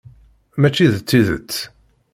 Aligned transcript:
Mačči 0.59 0.85
n 0.93 0.95
tidet. 1.07 1.51